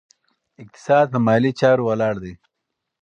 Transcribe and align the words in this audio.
اقتصاد 0.63 1.05
په 1.13 1.19
مالي 1.25 1.51
چارو 1.59 1.83
ولاړ 1.89 2.15
دی. 2.23 2.33